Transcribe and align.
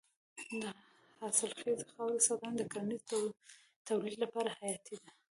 د 0.61 0.63
حاصلخیزې 1.19 1.85
خاورې 1.93 2.19
ساتنه 2.27 2.53
د 2.57 2.61
کرنیزې 2.71 3.21
تولید 3.89 4.17
لپاره 4.23 4.49
حیاتي 4.59 4.95
ده. 5.03 5.09